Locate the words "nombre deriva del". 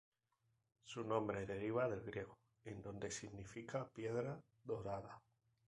1.03-2.01